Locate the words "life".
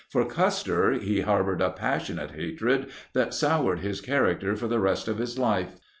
5.37-5.73